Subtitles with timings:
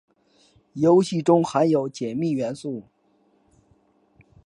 [0.73, 2.85] 游戏中含有解密元素。